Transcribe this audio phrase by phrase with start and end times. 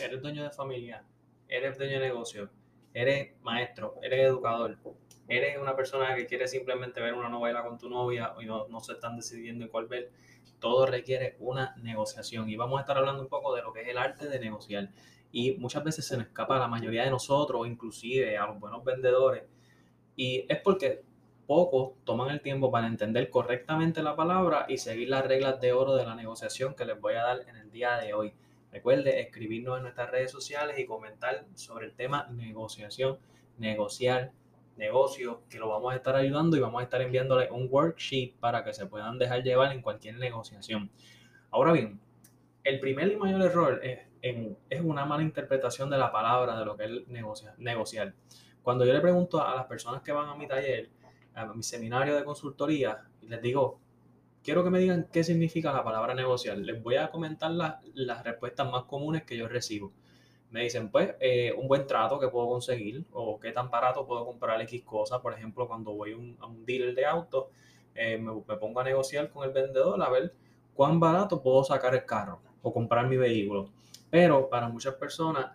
[0.00, 1.04] eres dueño de familia,
[1.48, 2.50] eres dueño de negocio,
[2.94, 4.78] eres maestro, eres educador,
[5.28, 8.80] eres una persona que quiere simplemente ver una novela con tu novia y no, no
[8.80, 10.10] se están decidiendo en cuál ver,
[10.58, 12.48] todo requiere una negociación.
[12.48, 14.90] Y vamos a estar hablando un poco de lo que es el arte de negociar.
[15.32, 18.84] Y muchas veces se nos escapa a la mayoría de nosotros, inclusive a los buenos
[18.84, 19.44] vendedores.
[20.16, 21.02] Y es porque
[21.46, 25.96] pocos toman el tiempo para entender correctamente la palabra y seguir las reglas de oro
[25.96, 28.34] de la negociación que les voy a dar en el día de hoy.
[28.72, 33.18] Recuerde escribirnos en nuestras redes sociales y comentar sobre el tema negociación,
[33.58, 34.32] negociar,
[34.76, 38.64] negocio, que lo vamos a estar ayudando y vamos a estar enviándole un worksheet para
[38.64, 40.90] que se puedan dejar llevar en cualquier negociación.
[41.50, 42.00] Ahora bien,
[42.64, 46.76] el primer y mayor error es, es una mala interpretación de la palabra de lo
[46.76, 48.14] que es negociar, negociar.
[48.62, 50.90] Cuando yo le pregunto a las personas que van a mi taller,
[51.34, 53.80] a mi seminario de consultoría, y les digo,
[54.42, 56.58] quiero que me digan qué significa la palabra negociar.
[56.58, 59.92] Les voy a comentar las respuestas más comunes que yo recibo
[60.50, 64.26] me dicen, pues, eh, un buen trato que puedo conseguir o qué tan barato puedo
[64.26, 65.20] comprar X cosas.
[65.20, 67.46] Por ejemplo, cuando voy a un dealer de autos,
[67.94, 70.34] eh, me, pongo a negociar con el vendedor a ver
[70.74, 73.70] cuán barato puedo sacar el carro o comprar mi vehículo.
[74.10, 75.52] Pero para muchas personas,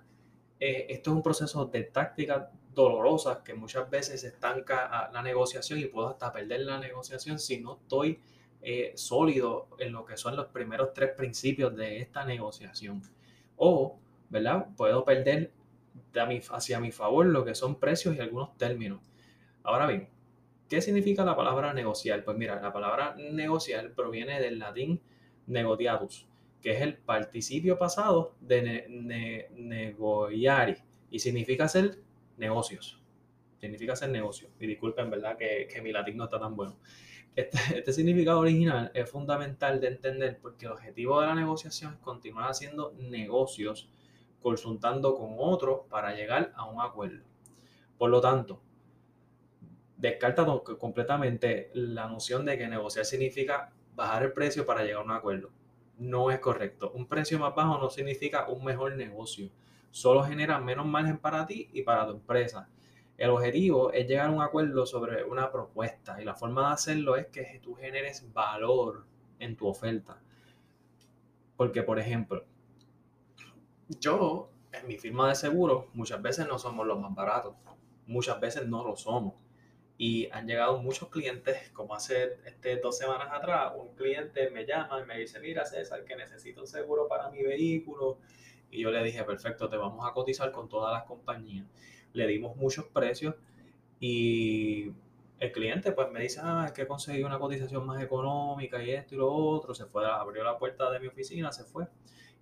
[0.59, 5.85] eh, esto es un proceso de tácticas dolorosas que muchas veces estanca la negociación y
[5.85, 8.19] puedo hasta perder la negociación si no estoy
[8.95, 13.01] sólido en lo que son los primeros tres principios de esta negociación.
[13.57, 13.99] O
[14.29, 14.67] ¿verdad?
[14.75, 15.51] Puedo perder
[16.51, 19.01] hacia mi favor lo que son precios y algunos términos.
[19.63, 20.09] Ahora bien,
[20.69, 22.23] ¿qué significa la palabra negociar?
[22.23, 25.01] Pues mira, la palabra negociar proviene del latín
[25.47, 26.27] negotiatus,
[26.61, 29.95] que es el participio pasado de ne,
[31.11, 31.99] y significa hacer
[32.37, 33.01] negocios.
[33.59, 34.51] Significa hacer negocios.
[34.59, 35.37] Y disculpen, ¿verdad?
[35.37, 36.77] Que, que mi latín no está tan bueno.
[37.35, 41.99] Este, este, significado original es fundamental de entender porque el objetivo de la negociación es
[41.99, 43.89] continuar haciendo negocios
[44.41, 47.23] consultando con otros para llegar a un acuerdo.
[47.97, 48.61] Por lo tanto,
[49.97, 50.45] descarta
[50.79, 55.49] completamente la noción de que negociar significa bajar el precio para llegar a un acuerdo.
[55.97, 56.91] No es correcto.
[56.93, 59.49] Un precio más bajo no significa un mejor negocio.
[59.89, 62.69] Solo genera menos margen para ti y para tu empresa.
[63.17, 67.15] El objetivo es llegar a un acuerdo sobre una propuesta y la forma de hacerlo
[67.15, 69.05] es que tú generes valor
[69.39, 70.19] en tu oferta.
[71.55, 72.43] Porque, por ejemplo,
[74.01, 77.55] yo, en mi firma de seguro, muchas veces no somos los más baratos,
[78.05, 79.35] muchas veces no lo somos.
[79.97, 84.99] Y han llegado muchos clientes, como hace este, dos semanas atrás, un cliente me llama
[84.99, 88.17] y me dice, mira César, que necesito un seguro para mi vehículo.
[88.69, 91.65] Y yo le dije, perfecto, te vamos a cotizar con todas las compañías.
[92.15, 93.35] Le dimos muchos precios
[93.99, 94.91] y
[95.39, 99.15] el cliente pues me dice, ah, es que conseguí una cotización más económica y esto
[99.15, 99.75] y lo otro.
[99.75, 101.87] Se fue, abrió la puerta de mi oficina, se fue.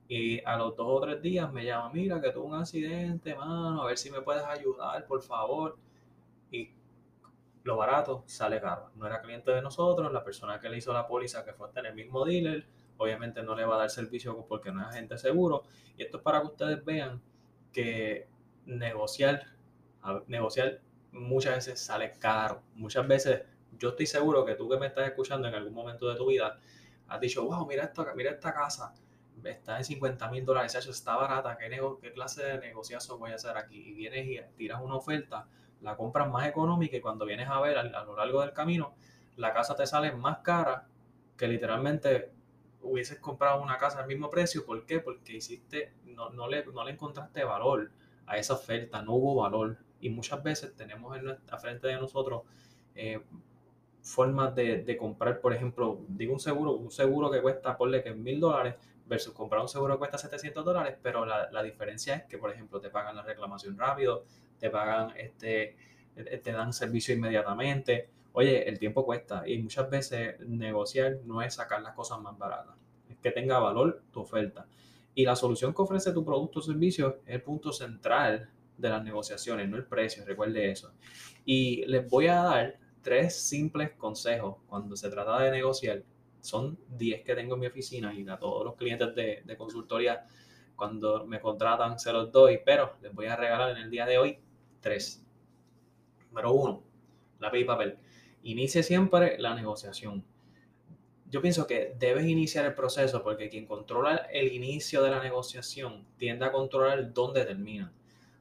[0.08, 3.82] Y a los dos o tres días me llama, mira que tuve un accidente, mano,
[3.82, 5.78] a ver si me puedes ayudar, por favor.
[6.52, 6.72] Y
[7.64, 8.92] lo barato sale caro.
[8.96, 11.86] No era cliente de nosotros, la persona que le hizo la póliza, que fue en
[11.88, 12.68] el mismo dealer,
[12.98, 15.64] obviamente no le va a dar servicio porque no es agente seguro.
[15.98, 17.22] Y esto es para que ustedes vean
[17.72, 18.28] que
[18.66, 19.48] negociar,
[20.28, 20.80] negociar
[21.12, 22.62] muchas veces sale caro.
[22.76, 23.44] Muchas veces,
[23.78, 26.60] yo estoy seguro que tú que me estás escuchando en algún momento de tu vida,
[27.08, 28.94] has dicho, wow, mira esta, mira esta casa
[29.52, 31.70] está en 50 mil dólares, está barata, ¿Qué,
[32.02, 33.78] ¿qué, clase de negociación voy a hacer aquí?
[33.78, 35.48] Y vienes y tiras una oferta,
[35.82, 38.96] la compras más económica y cuando vienes a ver a, lo largo del camino,
[39.36, 40.88] la casa te sale más cara
[41.38, 42.32] que literalmente
[42.82, 44.66] hubieses comprado una casa al mismo precio.
[44.66, 45.00] ¿Por qué?
[45.00, 47.92] Porque hiciste, no, no, le, no le encontraste valor
[48.28, 49.78] a esa oferta, no hubo valor.
[50.04, 52.42] Y muchas veces tenemos en nuestra, frente de nosotros
[52.94, 53.22] eh,
[54.02, 58.42] formas de, comprar, por ejemplo, digo un seguro, un seguro que cuesta, ponle que mil
[58.42, 58.76] dólares,
[59.08, 62.52] versus comprar un seguro que cuesta 700 dólares, pero la, la, diferencia es que, por
[62.52, 64.26] ejemplo, te pagan la reclamación rápido,
[64.60, 65.78] te pagan, este,
[66.16, 68.10] te dan servicio inmediatamente.
[68.34, 72.76] Oye, el tiempo cuesta y muchas veces negociar no es sacar las cosas más baratas,
[73.10, 74.68] es que tenga valor tu oferta.
[75.16, 79.04] Y la solución que ofrece tu producto o servicio es el punto central de las
[79.04, 80.94] negociaciones, no el precio, recuerde eso.
[81.46, 86.04] Y les voy a dar tres simples consejos cuando se trata de negociar
[86.44, 90.26] son 10 que tengo en mi oficina y a todos los clientes de, de consultoría
[90.76, 94.18] cuando me contratan se los doy, pero les voy a regalar en el día de
[94.18, 94.40] hoy
[94.82, 95.26] tres.
[96.30, 96.84] Número uno,
[97.40, 97.98] lápiz y papel.
[98.44, 100.26] Inicie siempre la negociación.
[101.30, 106.06] Yo pienso que debes iniciar el proceso porque quien controla el inicio de la negociación
[106.18, 107.94] tiende a controlar dónde termina.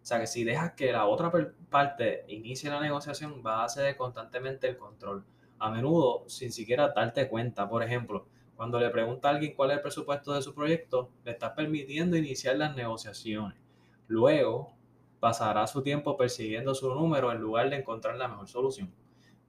[0.02, 1.30] O sea que si dejas que la otra
[1.70, 5.24] parte inicie la negociación, va a ceder constantemente el control
[5.60, 7.68] a menudo sin siquiera darte cuenta.
[7.68, 8.26] Por ejemplo,
[8.56, 12.16] Cuando le pregunta a alguien cuál es el presupuesto de su proyecto, le estás permitiendo
[12.16, 13.58] iniciar las negociaciones.
[14.06, 14.74] Luego,
[15.18, 18.92] pasará su tiempo persiguiendo su número en lugar de encontrar la mejor solución.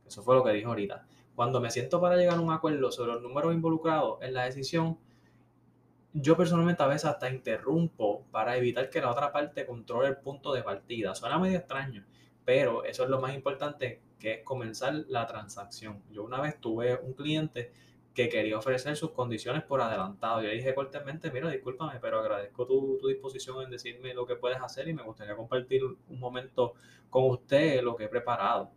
[0.06, 1.06] Eso fue lo que dijo ahorita.
[1.36, 4.98] Cuando me siento para llegar a un acuerdo sobre los números involucrados en la decisión,
[6.13, 10.54] yo personalmente a veces hasta interrumpo para evitar que la otra parte controle el punto
[10.54, 11.15] de partida.
[11.15, 12.06] Suena medio extraño,
[12.45, 16.04] pero eso es lo más importante, que es comenzar la transacción.
[16.12, 17.74] Yo una vez tuve un cliente
[18.13, 20.42] que quería ofrecer sus condiciones por adelantado.
[20.42, 24.36] Yo le dije cortésmente, mira, discúlpame, pero agradezco tu, tu, disposición en decirme lo que
[24.36, 26.75] puedes hacer y me gustaría compartir un momento
[27.10, 28.71] con usted lo que he preparado.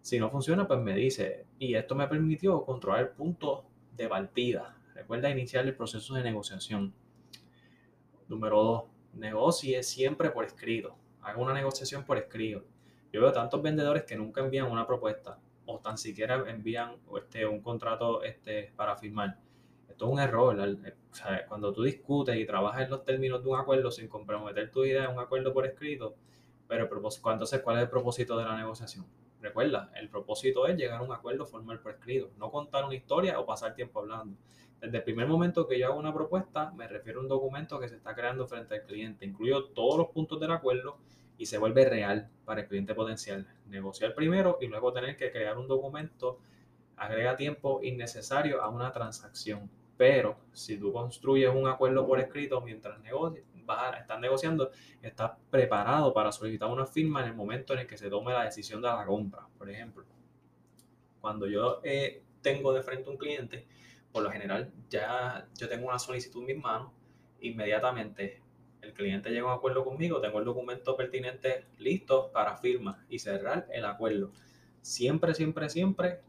[0.00, 3.64] Si no funciona, pues me dice, y esto me permitió controlar el punto
[3.96, 4.79] de partida.
[5.00, 6.92] Recuerda iniciar el proceso de negociación.
[8.28, 8.82] Número dos,
[9.14, 10.94] negocie siempre por escrito.
[11.22, 12.66] Haga una negociación por escrito.
[13.10, 17.62] Yo veo tantos vendedores que nunca envían una propuesta o tan siquiera envían este, un
[17.62, 19.38] contrato este, para firmar.
[19.88, 20.58] Esto es un error.
[21.48, 25.06] cuando tú discutes y trabajas en los términos de un acuerdo sin comprometer tu idea
[25.06, 26.14] en un acuerdo por escrito,
[26.68, 26.90] pero
[27.32, 29.06] entonces, ¿cuál es el propósito de la negociación?
[29.40, 33.40] Recuerda, el propósito es llegar a un acuerdo formal por escrito, no contar una historia
[33.40, 34.36] o pasar tiempo hablando.
[34.80, 37.88] Desde el primer momento que yo hago una propuesta, me refiero a un documento que
[37.88, 39.26] se está creando frente al cliente.
[39.26, 40.96] Incluyo todos los puntos del acuerdo
[41.36, 43.46] y se vuelve real para el cliente potencial.
[43.66, 46.38] Negociar primero y luego tener que crear un documento
[46.96, 49.70] agrega tiempo innecesario a una transacción.
[49.96, 54.70] Pero si tú construyes un acuerdo por escrito mientras negocias, vas estás negociando,
[55.02, 58.44] estás preparado para solicitar una firma en el momento en el que se tome la
[58.44, 59.46] decisión de la compra.
[59.58, 60.04] Por ejemplo,
[61.20, 63.66] cuando yo eh, tengo de frente a un cliente,
[64.12, 66.92] por lo general ya yo tengo una solicitud en mis manos,
[67.40, 68.42] inmediatamente
[68.82, 73.18] el cliente llega a un acuerdo conmigo, tengo el documento pertinente listo para firma y
[73.18, 74.32] cerrar el acuerdo.
[74.80, 76.20] Siempre, siempre, siempre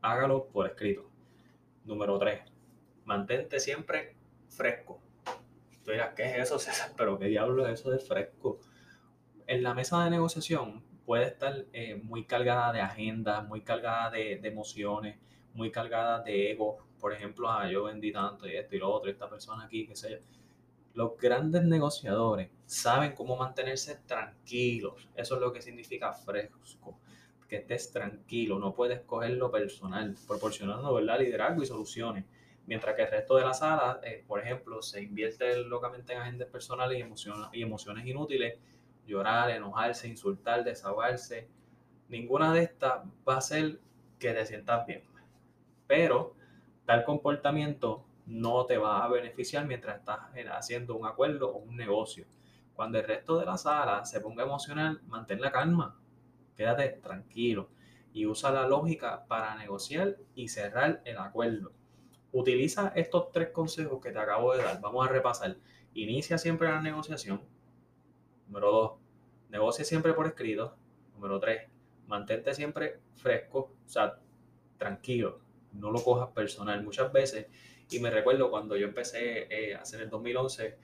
[0.00, 1.10] hágalo por escrito.
[1.84, 2.40] Número 3.
[3.04, 4.16] Mantente siempre
[4.48, 5.00] fresco.
[5.84, 6.92] Tú dirás, ¿qué es eso, César?
[6.96, 8.60] Pero ¿qué diablo es eso de fresco?
[9.46, 14.38] En la mesa de negociación puede estar eh, muy cargada de agendas, muy cargada de,
[14.38, 15.18] de, emociones,
[15.52, 16.78] muy cargada de ego.
[17.04, 19.94] Por ejemplo, ah, yo vendí tanto y esto y lo otro, esta persona aquí, qué
[19.94, 20.16] sé yo
[20.94, 25.06] los grandes negociadores saben cómo mantenerse tranquilos.
[25.14, 26.98] Eso es lo que significa fresco.
[27.46, 31.18] Que estés tranquilo, no puedes coger lo personal, proporcionando ¿verdad?
[31.18, 32.24] liderazgo y soluciones.
[32.66, 36.48] Mientras que el resto de la sala, eh, por ejemplo, se invierte locamente en agendas
[36.48, 38.58] personales y emociones, y emociones inútiles,
[39.06, 41.48] llorar, enojarse, insultar, desahogarse.
[42.08, 43.78] Ninguna de estas va a hacer
[44.18, 45.02] que te sientas bien.
[45.86, 46.34] Pero
[46.84, 50.20] tal comportamiento no te va a beneficiar mientras estás
[50.52, 52.26] haciendo un acuerdo o un negocio.
[52.74, 55.96] Cuando el resto de la sala se ponga emocional, mantén la calma,
[56.56, 57.68] quédate tranquilo
[58.12, 61.72] y usa la lógica para negociar y cerrar el acuerdo.
[62.32, 64.80] Utiliza estos tres consejos que te acabo de dar.
[64.80, 65.56] Vamos a repasar.
[65.94, 67.40] Inicia siempre la negociación.
[68.46, 68.92] Número dos,
[69.50, 70.76] negocia siempre por escrito.
[71.14, 71.68] Número tres,
[72.08, 74.18] mantente siempre fresco, o sea,
[74.78, 75.43] tranquilo.
[75.74, 76.82] No lo cojas personal.
[76.82, 77.46] Muchas veces
[77.90, 80.78] y me recuerdo cuando yo empecé eh, a hacer en el 2011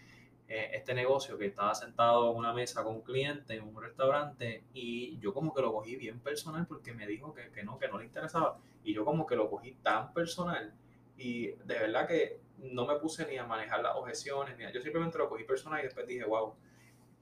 [0.48, 4.64] eh, este negocio que estaba sentado en una mesa con un cliente en un restaurante
[4.75, 7.88] y yo como que lo cogí bien personal porque me dijo que, que no, que
[7.88, 8.58] no le interesaba.
[8.84, 10.72] Y yo como que lo cogí tan personal
[11.16, 15.19] y de verdad que no me puse ni a manejar las objeciones, ni yo simplemente
[15.19, 16.54] lo cogí personal y después dije, wow,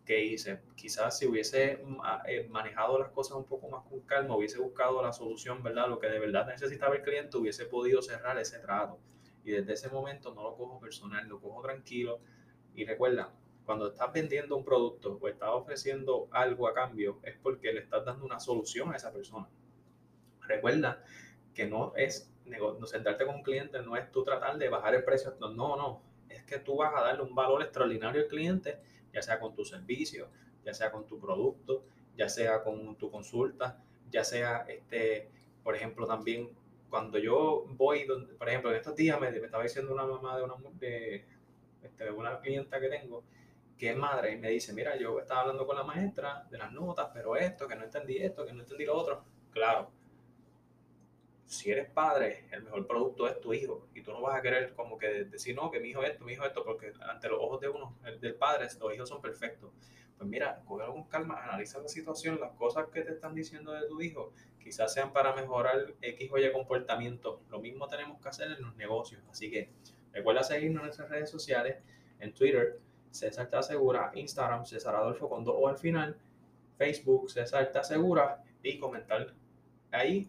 [0.09, 0.63] ¿qué hice?
[0.75, 5.03] Quizás si hubiese mm, eh, manejado las cosas un poco más con calma, hubiese buscado
[5.03, 5.87] la solución, ¿verdad?
[5.87, 8.99] Lo que de verdad necesitaba el cliente, hubiese podido cerrar ese trato.
[9.45, 12.21] Y desde ese momento no lo cojo personal, lo cojo tranquilo.
[12.75, 13.35] Y recuerda,
[13.67, 18.07] cuando estás vendiendo un producto o estás ofreciendo algo a cambio, es porque le estás
[18.07, 19.47] dando una solución a esa persona.
[20.41, 21.05] Recuerda
[21.53, 22.33] que no es
[22.87, 25.37] sentarte con un cliente, no es tú tratar de bajar el precio.
[25.39, 26.03] No, no.
[26.31, 28.81] Es que tú vas a darle un valor extraordinario al cliente,
[29.13, 30.29] ya sea con tu servicio,
[30.65, 31.85] ya sea con tu producto,
[32.17, 35.29] ya sea con tu consulta, ya sea, este,
[35.63, 36.51] por ejemplo, también
[36.91, 40.43] cuando yo voy, donde, por ejemplo, en estos días me, estaba diciendo una mamá de
[40.43, 41.25] una, de,
[41.83, 43.23] este, una clienta que tengo,
[43.77, 46.73] que es madre, y me dice, mira, yo estaba hablando con la maestra de las
[46.73, 49.23] notas, pero esto, que no entendí esto, que no entendí lo otro.
[49.53, 49.91] Claro,
[51.49, 53.89] si eres padre, el mejor producto es tu hijo.
[53.95, 56.35] Y tú no vas a querer como que decir, no, que mi hijo esto, mi
[56.35, 59.71] hijo esto, porque ante los ojos de uno, el del padre, los hijos son perfectos.
[60.19, 63.89] Pues mira, cógelo con calma, analiza la situación, las cosas que te están diciendo de
[63.89, 67.41] tu hijo, quizás sean para mejorar X o Y comportamiento.
[67.49, 69.23] Lo mismo tenemos que hacer en los negocios.
[69.31, 69.71] Así que
[70.13, 71.79] recuerda seguirnos en nuestras redes sociales,
[72.21, 72.79] en Twitter,
[73.11, 76.19] César Te Asegura, Instagram, César Adolfo con O al final,
[76.77, 79.33] Facebook, César Te Asegura y comentar
[79.91, 80.29] ahí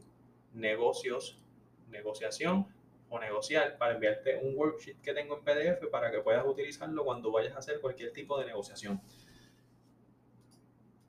[0.54, 1.40] negocios,
[1.90, 2.68] negociación
[3.10, 7.32] o negociar para enviarte un worksheet que tengo en PDF para que puedas utilizarlo cuando
[7.32, 9.02] vayas a hacer cualquier tipo de negociación.